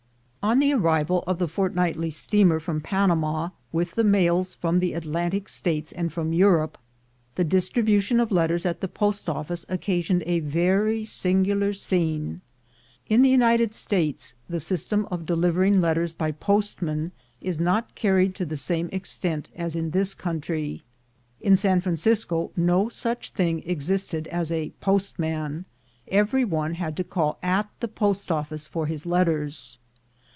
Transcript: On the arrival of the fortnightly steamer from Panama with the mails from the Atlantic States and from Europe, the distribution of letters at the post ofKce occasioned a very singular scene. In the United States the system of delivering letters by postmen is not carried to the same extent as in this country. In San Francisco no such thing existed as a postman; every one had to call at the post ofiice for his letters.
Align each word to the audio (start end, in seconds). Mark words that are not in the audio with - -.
On 0.43 0.57
the 0.57 0.73
arrival 0.73 1.23
of 1.27 1.37
the 1.37 1.47
fortnightly 1.47 2.09
steamer 2.09 2.59
from 2.59 2.81
Panama 2.81 3.49
with 3.71 3.91
the 3.91 4.03
mails 4.03 4.55
from 4.55 4.79
the 4.79 4.93
Atlantic 4.93 5.47
States 5.47 5.91
and 5.91 6.11
from 6.11 6.33
Europe, 6.33 6.79
the 7.35 7.43
distribution 7.43 8.19
of 8.19 8.31
letters 8.31 8.65
at 8.65 8.81
the 8.81 8.87
post 8.87 9.27
ofKce 9.27 9.65
occasioned 9.69 10.23
a 10.25 10.39
very 10.39 11.03
singular 11.03 11.73
scene. 11.73 12.41
In 13.07 13.21
the 13.21 13.29
United 13.29 13.75
States 13.75 14.33
the 14.49 14.59
system 14.59 15.07
of 15.11 15.27
delivering 15.27 15.79
letters 15.79 16.11
by 16.11 16.31
postmen 16.31 17.11
is 17.39 17.59
not 17.61 17.93
carried 17.93 18.33
to 18.33 18.45
the 18.45 18.57
same 18.57 18.89
extent 18.91 19.47
as 19.55 19.75
in 19.75 19.91
this 19.91 20.15
country. 20.15 20.81
In 21.39 21.55
San 21.55 21.81
Francisco 21.81 22.49
no 22.57 22.89
such 22.89 23.29
thing 23.29 23.61
existed 23.63 24.25
as 24.29 24.51
a 24.51 24.71
postman; 24.81 25.65
every 26.07 26.43
one 26.45 26.73
had 26.73 26.97
to 26.97 27.03
call 27.03 27.37
at 27.43 27.69
the 27.79 27.87
post 27.87 28.29
ofiice 28.29 28.67
for 28.67 28.87
his 28.87 29.05
letters. 29.05 29.77